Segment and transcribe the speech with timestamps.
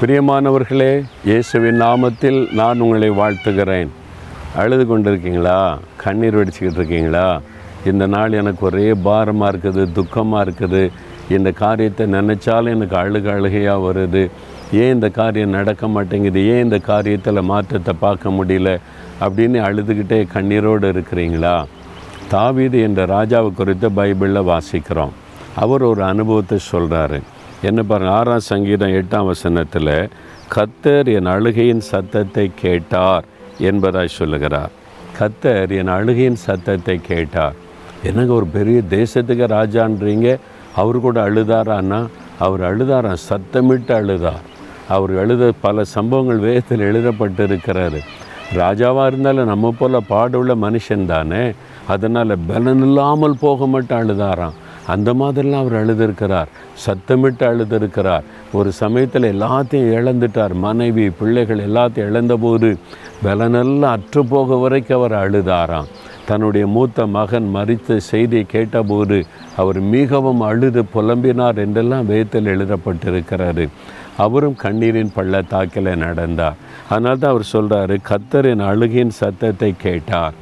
[0.00, 3.88] பிரியமானவர்களே இயேசுவின் நாமத்தில் நான் உங்களை வாழ்த்துகிறேன்.
[4.56, 5.78] அழுது கொண்டிருக்கீங்களா?
[5.96, 7.40] கண்ணீர் வெடிச்சுக்கிட்டு இருக்கீங்களா?
[7.84, 10.90] இந்த நாள் எனக்கு ஒரே பாரமாக இருக்குது துக்கமாக இருக்குது.
[11.28, 14.30] இந்த காரியத்தை நினச்சாலும் எனக்கு அழுக அழுகையாக வருது.
[14.72, 16.46] ஏன் இந்த காரியம் நடக்க மாட்டேங்குது?
[16.46, 18.78] ஏன் இந்த காரியத்தில் மாற்றத்தை பார்க்க முடியல?
[19.20, 21.64] அப்படின்னு அழுதுகிட்டே கண்ணீரோடு இருக்கிறீங்களா?
[22.28, 25.10] தாவீது என்ற ராஜாவை குறித்து பைபிளில் வாசிக்கிறோம்.
[25.54, 27.20] அவர் ஒரு அனுபவத்தை சொல்கிறாரு
[27.66, 29.94] என்ன பாருங்கள் ஆறாம் சங்கீதம் எட்டாம் வசனத்தில்
[30.54, 33.24] கத்தர் என் அழுகையின் சத்தத்தை கேட்டார்
[33.70, 34.72] என்பதாய் சொல்லுகிறார்.
[35.18, 37.56] கத்தர் என் அழுகையின் சத்தத்தை கேட்டார்.
[38.08, 40.28] என்னங்க ஒரு பெரிய தேசத்துக்கு ராஜான்றீங்க?
[40.80, 42.00] அவர் கூட அழுதாரான்னா
[42.38, 44.44] அவர் அழுதாரான் சத்தமிட்டு அழுதார்.
[44.94, 48.00] அவர் எழுத பல சம்பவங்கள் வேதத்தில் எழுதப்பட்டிருக்கிறாரு
[48.58, 51.42] ராஜாவாக இருந்தாலும் நம்ம போல் பாடுள்ள மனுஷன் தானே?
[51.94, 54.56] அதனால் பலன் இல்லாமல் போக மட்டும் அழுதாரான்
[54.94, 56.50] அந்த மாதிரிலாம் அவர் அழுதிருக்கிறார்.
[56.84, 58.26] சத்தமிட்டு அழுதிருக்கிறார்.
[58.58, 60.54] ஒரு சமயத்தில் எல்லாத்தையும் இழந்துட்டார்.
[60.66, 62.70] மனைவி பிள்ளைகள் எல்லாத்தையும் இழந்தபோது
[63.24, 65.90] பலனெல்லாம் அற்று போக வரைக்கும் அவர் அழுதாராம்.
[66.28, 69.18] தன்னுடைய மூத்த மகன் மறித்த செய்தியை கேட்டபோது
[69.60, 73.64] அவர் மிகவும் அழுது புலம்பினார் என்றெல்லாம் வேத்தில் எழுதப்பட்டிருக்கிறாரு
[74.24, 76.58] அவரும் கண்ணீரின் பள்ளத்தாக்கில் நடந்தார்.
[76.88, 80.36] அதனால் தான் அவர் சொல்கிறாரு கத்தரின் அழுகின் சத்தத்தை கேட்டார்.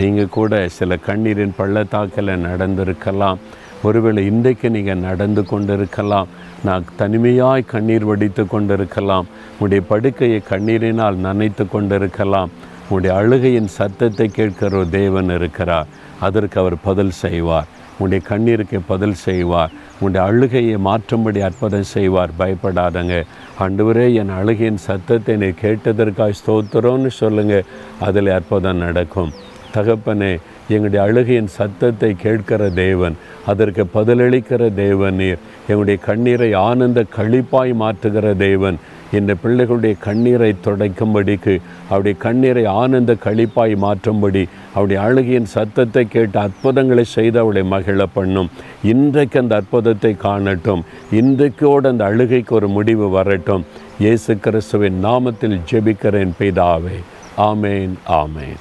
[0.00, 3.40] நீங்கள் கூட சில கண்ணீரின் பள்ளத்தாக்கில் நடந்திருக்கலாம்.
[3.82, 6.28] ஒருவேளை இன்றைக்கு நீங்கள் நடந்து கொண்டிருக்கலாம்.
[6.64, 9.26] நான் தனிமையாய் கண்ணீர் வடித்து கொண்டிருக்கலாம்.
[9.58, 12.50] உடைய படுக்கையை கண்ணீரினால் நனைத்து கொண்டிருக்கலாம்.
[12.88, 15.86] உடைய அழுகையின் சத்தத்தை கேட்கிற ஒரு தேவன் இருக்கிறார்.
[16.20, 17.68] அதற்கு அவர் பதில் செய்வார்.
[17.98, 19.70] உடைய கண்ணீருக்கு பதில் செய்வார்.
[20.00, 22.30] உடைய அழுகையை மாற்றும்படி அற்புதம் செய்வார்.
[22.38, 23.24] பயப்படாதங்க.
[23.60, 27.64] ஆண்டவரே என் அழுகையின் சத்தத்தை நீ கேட்டதற்காக ஸ்தோத்திரம்னு சொல்லுங்கள்
[28.00, 29.32] அதில் அற்புதம் நடக்கும்.
[29.74, 30.32] தகப்பனே
[30.72, 33.16] எங்களுடைய அழுகையின் சத்தத்தை கேட்கிற தேவன்
[33.50, 35.42] அதற்கு பதிலளிக்கிற தேவன் நீர்.
[35.68, 38.78] எங்களுடைய கண்ணீரை ஆனந்த கழிப்பாய் மாற்றுகிற தேவன்
[39.18, 41.54] இந்த பிள்ளைகளுடைய கண்ணீரை துடைக்கும்படிக்கு
[41.88, 44.42] அவருடைய கண்ணீரை ஆனந்த கழிப்பாய் மாற்றும்படி
[44.74, 48.50] அவருடைய அழுகையின் சத்தத்தை கேட்டு அற்புதங்களை செய்து அவளை மகிழ பண்ணும்.
[48.92, 50.84] இன்றைக்கு அந்த அற்புதத்தை காணட்டும்.
[51.20, 53.66] இன்றைக்கோடு அந்த அழுகைக்கு ஒரு முடிவு வரட்டும்.
[53.98, 56.98] இயேசு கிறிஸ்துவின் நாமத்தில் ஜெபிக்கிறேன் பிதாவே.
[57.50, 58.60] ஆமேன் ஆமேன்.